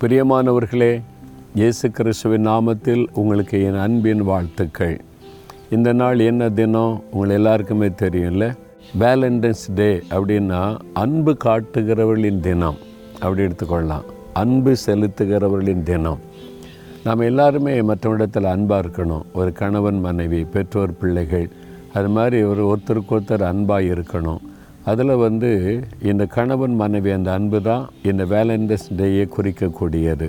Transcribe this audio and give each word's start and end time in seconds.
பிரியமானவர்களே 0.00 1.02
இயேசு 1.54 1.90
கிறிஸ்துவின் 1.90 2.48
நாமத்தில் 2.48 3.06
உங்களுக்கு 3.14 3.62
என் 3.62 3.74
அன்பின் 3.74 4.22
வாழ்த்துக்கள். 4.22 5.00
இந்த 5.70 5.92
நாள் 5.92 6.18
என்ன 6.18 6.50
தினம்? 6.50 7.02
உங்களை 7.10 7.34
எல்லாருக்குமே 7.34 7.88
தெரியும்ல? 7.88 8.54
வேலண்டைன்ஸ் 8.98 9.74
டே 9.74 10.02
அப்படின்னா 10.10 10.78
அன்பு 10.92 11.36
காட்டுகிறவர்களின் 11.44 12.40
தினம். 12.40 12.74
அப்படி 13.14 13.42
எடுத்துக்கொள்ளலாம். 13.42 14.02
அன்பு 14.32 14.76
செலுத்துகிறவர்களின் 14.86 15.82
தினம். 15.82 16.18
நாம் 17.04 17.20
எல்லாருமே 17.20 17.80
மற்றவரிடத்தில் 17.80 18.44
அன்பாக 18.44 18.88
இருக்கணும். 18.88 19.22
ஒரு 19.32 19.52
கணவன் 19.52 20.00
மனைவி 20.00 20.44
பெற்றோர் 20.44 20.98
பிள்ளைகள். 20.98 21.48
அது 21.92 22.08
மாதிரி 22.08 22.42
ஒரு 22.42 22.76
ஒருத்தருக்கு 22.76 23.10
ஒருத்தர் 23.10 23.42
அன்பாக 23.42 23.82
இருக்கணும். 23.82 24.40
அதில் 24.90 25.14
வந்து 25.26 25.50
இந்த 26.10 26.24
கணவன் 26.36 26.74
மனைவி 26.82 27.10
அந்த 27.16 27.30
அன்பு 27.38 27.58
தான் 27.68 27.84
இந்த 28.10 28.22
வேலண்டைன்ஸ் 28.32 28.88
டேயை 28.98 29.24
குறிக்கக்கூடியது. 29.36 30.26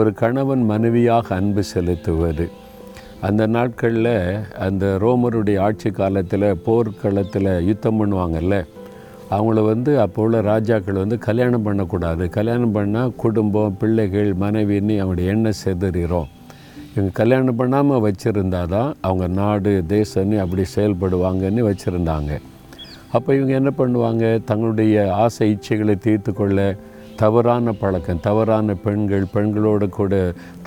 ஒரு 0.00 0.10
கணவன் 0.20 0.62
மனைவியாக 0.70 1.34
அன்பு 1.40 1.62
செலுத்துவது. 1.72 2.46
அந்த 3.28 3.42
நாட்களில் 3.56 4.14
அந்த 4.66 4.84
ரோமருடைய 5.02 5.58
ஆட்சி 5.66 5.90
காலத்தில் 5.98 6.46
போர்க்களத்தில் 6.66 7.50
யுத்தம் 7.70 7.98
பண்ணுவாங்கல்ல 8.00 8.56
அவங்கள 9.34 9.60
வந்து 9.72 9.90
அப்போ 10.04 10.22
உள்ள 10.26 10.38
ராஜாக்கள் 10.50 11.02
வந்து 11.02 11.16
கல்யாணம் 11.26 11.66
பண்ணக்கூடாது. 11.66 12.24
கல்யாணம் 12.36 12.74
பண்ணால் 12.76 13.14
குடும்பம் 13.22 13.76
பிள்ளைகள் 13.82 14.30
மனைவின்னு 14.44 14.96
அவங்களுடைய 15.02 15.34
எண்ணெய் 15.34 15.60
செதறிடும் 15.62 16.30
இவங்க 16.94 17.12
கல்யாணம் 17.20 17.58
பண்ணாமல் 17.60 18.02
வச்சுருந்தா 18.06 18.62
தான் 18.74 18.90
அவங்க 19.08 19.26
நாடு 19.40 19.72
தேசம்னு 19.94 20.42
அப்படி 20.44 20.64
செயல்படுவாங்கன்னு 20.76 21.62
வச்சுருந்தாங்க. 21.68 22.32
அப்போ 23.16 23.30
இவங்க 23.36 23.52
என்ன 23.60 23.70
பண்ணுவாங்க? 23.78 24.24
தங்களுடைய 24.50 24.96
ஆசை 25.24 25.46
இச்சைகளை 25.54 25.94
தீர்த்து 26.06 26.32
கொள்ள 26.32 26.58
தவறான 27.22 27.72
பழக்கம் 27.80 28.22
தவறான 28.26 28.74
பெண்கள் 28.84 29.26
பெண்களோட 29.34 29.88
கூட 29.96 30.14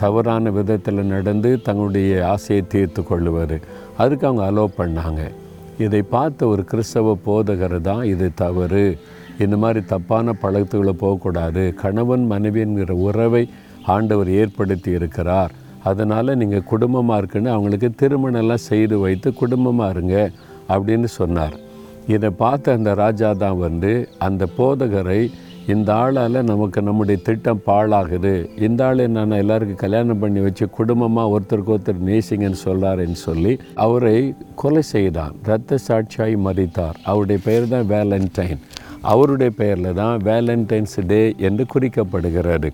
தவறான 0.01 0.51
விதத்தில் 0.57 1.01
நடந்து 1.13 1.49
தங்களுடைய 1.67 2.11
ஆசையை 2.33 2.63
தீர்த்து 2.73 3.01
கொள்ளுவார். 3.01 3.55
அதுக்கு 4.03 4.27
அவங்க 4.27 4.43
அலோவ் 4.49 4.77
பண்ணாங்க. 4.81 5.23
இதை 5.85 6.01
பார்த்த 6.15 6.47
ஒரு 6.53 6.63
கிறிஸ்தவ 6.71 7.15
போதகர் 7.27 7.77
தான் 7.89 8.03
இது 8.13 8.27
தவறு. 8.43 8.85
இந்த 9.43 9.55
மாதிரி 9.63 9.81
தப்பான 9.93 10.35
பழக்கத்துக்குள்ளே 10.43 10.95
போகக்கூடாது. 11.03 11.63
கணவன் 11.83 12.25
மனைவிங்கிற 12.31 12.91
உறவை 13.07 13.43
ஆண்டவர் 13.95 14.29
ஏற்படுத்தி 14.41 14.91
இருக்கிறார். 14.99 15.51
அதனால் 15.89 16.37
நீங்கள் 16.41 16.69
குடும்பமாக 16.71 17.19
இருக்குன்னு 17.21 17.55
அவங்களுக்கு 17.55 17.89
திருமணம்லாம் 18.01 18.67
செய்து 18.71 18.95
வைத்து 18.99 19.29
குடும்பமாக 19.33 19.93
இருங்க 19.95 20.17
அப்படின்னு 20.75 21.09
சொன்னார். 21.19 21.55
இதை 22.13 22.29
பார்த்த 22.43 22.77
அந்த 22.77 22.91
ராஜா 23.03 23.29
தான் 23.43 23.57
வந்து 23.65 23.91
அந்த 24.27 24.43
போதகரை 24.57 25.21
இந்த 25.73 25.89
ஆளால் 26.01 26.37
நமக்கு 26.49 26.79
நம்முடைய 26.87 27.17
திட்டம் 27.27 27.61
பாழாகுது. 27.67 28.33
இந்த 28.65 28.81
ஆள் 28.87 29.01
நான் 29.15 29.39
எல்லாருக்கும் 29.43 29.79
கல்யாணம் 29.83 30.19
பண்ணி 30.23 30.39
வச்சு 30.47 30.65
குடும்பமாக 30.77 31.31
ஒருத்தருக்கு 31.35 31.73
ஒருத்தர் 31.75 32.03
நேசிங்கன்னு 32.09 32.59
சொல்கிறாருன்னு 32.65 33.19
சொல்லி 33.27 33.53
அவரை 33.85 34.17
கொலை 34.61 34.83
செய்தான். 34.91 35.33
இரத்த 35.45 35.79
சாட்சியாய் 35.87 36.35
மறித்தார். 36.47 36.99
அவருடைய 37.11 37.41
பெயர் 37.47 37.71
தான் 37.73 37.87
வேலண்டைன் 37.93 38.61
அவருடைய 39.13 39.51
பெயரில் 39.61 39.97
தான் 40.01 40.21
வேலண்டைன்ஸ் 40.29 40.95
டே 41.13 41.23
என்று 41.47 41.65
குறிக்கப்படுகிறது. 41.73 42.69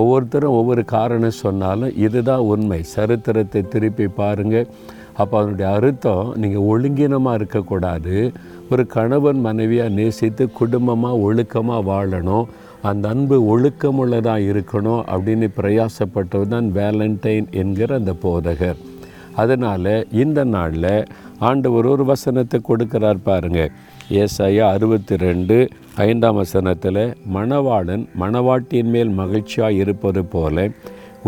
ஒவ்வொருத்தரும் 0.00 0.56
ஒவ்வொரு 0.60 0.82
காரணம் 0.96 1.40
சொன்னாலும் 1.44 1.96
இதுதான் 2.06 2.46
உண்மை. 2.54 2.80
சரித்திரத்தை 2.96 3.62
திருப்பி 3.74 4.06
பாருங்கள் 4.20 4.70
அப்போ 5.20 5.36
அதனுடைய 5.40 5.70
அர்த்தம் 5.78 6.32
நீங்கள் 6.42 6.66
ஒழுங்கினமாக 6.72 7.38
இருக்கக்கூடாது. 7.38 8.16
ஒரு 8.72 8.82
கணவன் 8.96 9.40
மனைவியாக 9.46 9.96
நேசித்து 9.98 10.44
குடும்பமாக 10.58 11.22
ஒழுக்கமாக 11.26 11.86
வாழணும். 11.92 12.46
அந்த 12.88 13.08
அன்பு 13.12 13.36
ஒழுக்கமுள்ளதாக 13.52 14.46
இருக்கணும் 14.50 15.02
அப்படின்னு 15.12 15.48
பிரயாசப்பட்டவர் 15.58 16.52
தான் 16.54 16.68
வேலண்டைன் 16.78 17.48
என்கிற 17.62 17.96
அந்த 18.00 18.12
போதகர். 18.24 18.78
அதனால் 19.42 19.90
இந்த 20.22 20.40
நாளில் 20.54 20.94
ஆண்டவர் 21.48 21.86
ஒரு 21.94 22.04
வசனத்தை 22.12 22.58
கொடுக்கிறார் 22.68 23.26
பாருங்கள் 23.28 23.74
ஏசாயா 24.20 24.64
அறுபத்தி 24.76 25.14
ரெண்டு 25.24 25.56
ஐந்தாம் 26.06 26.38
வசனத்தில் 26.40 27.02
மணவாளன் 27.36 28.04
மணவாட்டியின் 28.22 28.90
மேல் 28.94 29.12
மகிழ்ச்சியாக 29.20 29.80
இருப்பது 29.82 30.22
போல 30.34 30.66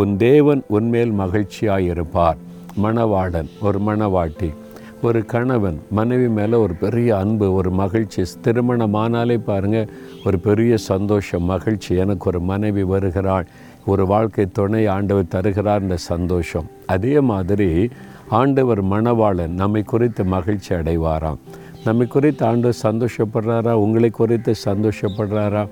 உன் 0.02 0.14
தேவன் 0.26 0.62
உன்மேல் 0.76 1.14
மகிழ்ச்சியாக 1.22 1.90
இருப்பார். 1.92 2.40
மணவாளன் 2.82 3.48
ஒரு 3.60 3.80
மணவாட்டி 3.86 4.54
ஒரு 5.02 5.24
கணவன் 5.24 5.82
மனைவி 5.90 6.28
மேலே 6.28 6.56
ஒரு 6.56 6.74
பெரிய 6.74 7.16
அன்பு 7.16 7.52
ஒரு 7.52 7.70
மகிழ்ச்சி. 7.70 8.22
திருமணமானாலே 8.42 9.38
பாருங்கள் 9.38 9.88
ஒரு 10.26 10.38
பெரிய 10.38 10.76
சந்தோஷம் 10.76 11.42
மகிழ்ச்சி. 11.42 11.94
எனக்கு 11.94 12.26
ஒரு 12.26 12.40
மனைவி 12.40 12.82
வருகிறாள் 12.82 13.46
ஒரு 13.86 14.06
வாழ்க்கை 14.06 14.46
துணை 14.46 14.86
ஆண்டவர் 14.86 15.30
தருகிறார்ன்ற 15.30 15.94
சந்தோஷம். 15.94 16.66
அதே 16.86 17.20
மாதிரி 17.20 17.88
ஆண்டவர் 18.28 18.84
மணவாளன் 18.84 19.48
நம்மை 19.48 19.82
குறித்து 19.82 20.24
மகிழ்ச்சி 20.24 20.74
அடைவாராம். 20.74 21.38
நம்மை 21.84 22.06
குறித்து 22.06 22.46
ஆண்டவர் 22.46 22.82
சந்தோஷப்படுறாரா? 22.82 23.72
உங்களை 23.72 24.10
குறித்து 24.10 24.54
சந்தோஷப்படுறாரா? 24.64 25.68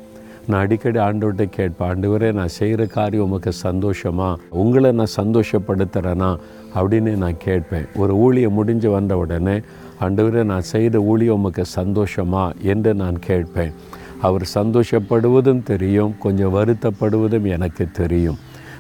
நான் 0.47 0.61
அடிக்கடி 0.61 0.99
ஆண்டவர்கிட்ட 0.99 1.45
கேட்பேன் 1.45 1.89
ஆண்டவரே 1.91 2.33
நான் 2.33 2.49
செய்கிற 2.49 2.87
காரியம் 2.87 3.25
உமக்கு 3.25 3.53
சந்தோஷமா? 3.63 4.37
உங்களை 4.51 4.93
நான் 4.93 5.17
சந்தோஷப்படுத்துகிறேனா 5.17 6.37
அப்படின்னு 6.75 7.17
நான் 7.17 7.37
கேட்பேன். 7.37 7.87
ஒரு 7.97 8.17
ஊழியம் 8.17 8.53
முடிஞ்சு 8.53 8.91
வந்த 8.91 9.17
உடனே 9.17 9.61
ஆண்டவரே 10.01 10.45
நான் 10.45 10.61
செய்த 10.61 11.01
ஊழியம் 11.01 11.35
உமக்கு 11.35 11.65
சந்தோஷமா? 11.77 12.63
என்று 12.63 12.95
நான் 12.95 13.19
கேட்பேன். 13.19 13.73
அவர் 14.21 14.49
சந்தோஷப்படுவதும் 14.55 15.63
தெரியும் 15.63 16.15
கொஞ்சம் 16.19 16.55
வருத்தப்படுவதும் 16.55 17.43
எனக்கு 17.43 17.89
தெரியும். 17.93 18.39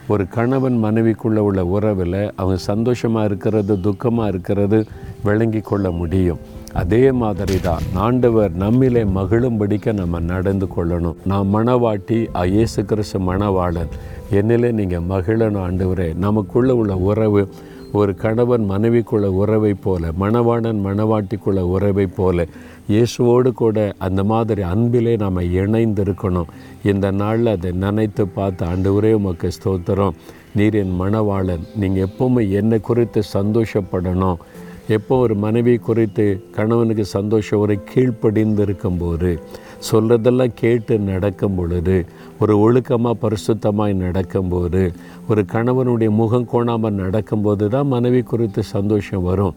ஒரு 0.08 0.28
கணவன் 0.28 0.84
மனைவிக்குள்ளே 0.84 1.36
உள்ள 1.36 1.66
உறவில் 1.66 2.32
அவங்க 2.36 2.56
சந்தோஷமாக 2.56 3.24
இருக்கிறது 3.24 3.76
துக்கமாக 3.76 4.26
இருக்கிறது 4.26 4.86
விளங்கி 5.24 5.60
கொள்ள 5.60 5.90
முடியும். 5.90 6.38
அதே 6.80 7.12
மாதிரி 7.20 7.56
தான் 7.60 7.84
ஆண்டவர் 8.04 8.52
நம்மிலே 8.62 9.02
மகிழும்படிக்க 9.16 9.92
நம்ம 9.92 10.20
நடந்து 10.32 10.66
கொள்ளணும். 10.76 11.18
நான் 11.30 11.50
மணவாட்டி 11.54 12.18
இயேசு 12.54 12.84
கிறிஸ்து 12.84 13.18
மணவாளன் 13.28 13.92
என்னிலே 14.38 14.70
நீங்கள் 14.80 15.08
மகிழணும் 15.12 15.64
ஆண்டவரே. 15.66 16.08
நமக்குள்ளே 16.26 16.74
உள்ள 16.80 16.94
உறவு 17.10 17.42
ஒரு 17.92 18.12
கணவன் 18.14 18.64
மனைவிக்குள்ள 18.70 19.28
உறவை 19.42 19.74
போல 19.74 20.12
மணவாளன் 20.22 20.80
மணவாட்டிக்குள்ள 20.86 21.60
உறவை 21.74 22.06
போல 22.18 22.46
இயேசுவோடு 22.88 23.50
கூட 23.62 23.78
அந்த 24.06 24.20
மாதிரி 24.24 24.62
அன்பிலே 24.62 25.16
நாம் 25.16 25.40
இணைந்திருக்கணும். 25.62 26.52
இந்த 26.82 27.10
நாளில் 27.10 27.46
அதை 27.46 27.72
நினைத்து 27.84 28.26
பார்த்து 28.26 28.62
ஆண்டவரே 28.66 29.12
உமக்கு 29.12 29.50
ஸ்தோத்திரம். 29.58 30.16
நீரின் 30.58 30.94
மணவாளன் 31.00 31.64
நீங்கள் 31.80 32.06
எப்பவுமே 32.08 32.50
என்னை 32.60 32.80
குறித்து 32.80 33.22
சந்தோஷப்படணும். 33.36 34.40
எப்போ 34.96 35.14
ஒரு 35.24 35.34
மனைவி 35.44 35.72
குறித்து 35.86 36.24
கணவனுக்கு 36.56 37.04
சந்தோஷம் 37.16 37.60
ஒரு 37.64 37.74
கீழ்ப்படிந்து 37.90 38.62
இருக்கும்போது 38.66 39.30
சொல்கிறதெல்லாம் 39.88 40.56
கேட்டு 40.62 40.94
நடக்கும் 41.10 41.56
பொழுது 41.58 41.96
ஒரு 42.42 42.54
ஒழுக்கமாக 42.64 43.20
பரிசுத்தமாய் 43.24 43.94
நடக்கும்போது 44.06 44.82
ஒரு 45.30 45.44
கணவனுடைய 45.54 46.10
முகம் 46.20 46.48
கோணாமல் 46.52 47.00
நடக்கும்போது 47.04 47.68
தான் 47.74 47.90
மனைவி 47.94 48.22
குறித்து 48.32 48.62
சந்தோஷம் 48.74 49.26
வரும். 49.28 49.54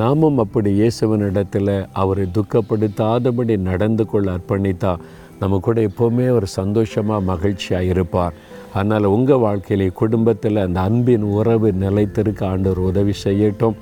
நாமும் 0.00 0.38
அப்படி 0.44 0.70
இயேசுவனிடத்தில் 0.80 1.74
அவரை 2.02 2.24
துக்கப்படுத்தாதபடி 2.38 3.54
நடந்து 3.70 4.06
கொள்ள 4.06 4.30
அர்ப்பணித்தா 4.36 4.94
நம்ம 5.40 5.58
கூட 5.66 5.78
எப்போவுமே 5.90 6.26
ஒரு 6.38 6.46
சந்தோஷமாக 6.60 7.26
மகிழ்ச்சியாக 7.32 7.92
இருப்பார். 7.92 8.36
அதனால் 8.74 9.12
உங்கள் 9.16 9.42
வாழ்க்கையிலே 9.44 9.86
குடும்பத்தில் 10.00 10.64
அந்த 10.64 10.80
அன்பின் 10.88 11.26
உறவு 11.38 11.68
நிலைத்திருக்க. 11.84 12.42
ஆண்டவர் 12.54 12.88
உதவி 12.90 13.14
செய்யட்டும். 13.24 13.78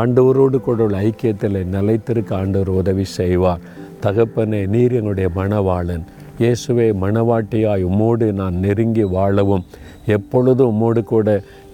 ஆண்டவரோடு 0.00 0.58
கூட 0.66 0.82
உள்ள 0.84 0.98
ஐக்கியத்தில் 1.08 1.58
நிலைத்திருக்க 1.74 2.30
ஆண்டவர் 2.36 2.70
உதவி 2.80 3.04
செய்வார். 3.18 3.62
தகப்பனே 4.04 4.60
நீர் 4.74 4.94
எங்களுடைய 4.98 5.28
மணவாளன். 5.36 6.04
இயேசுவே 6.38 6.86
மணவாட்டியாய் 7.02 7.86
உம்மோடு 7.90 8.26
நான் 8.40 8.56
நெருங்கி 8.64 9.04
வாழவும். 9.16 9.66
எப்பொழுதும் 10.16 10.70
உம்மோடு 10.72 11.02
கூட 11.12 11.28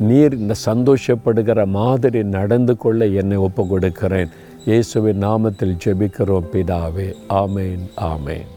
நீர் 0.08 0.34
இந்த 0.42 0.54
சந்தோஷப்படுகிற 0.66 1.66
மாதிரி 1.78 2.22
நடந்து 2.36 2.76
கொள்ள 2.76 3.06
என்னை 3.20 3.38
ஒப்பு 3.46 3.64
கொடுக்கிறேன் 3.66 4.30
இயேசுவின் 4.68 5.24
நாமத்தில் 5.26 5.78
ஜெபிக்கிறோம் 5.84 6.52
பிதாவே. 6.52 7.08
ஆமேன் 7.42 7.84
ஆமேன். 8.12 8.48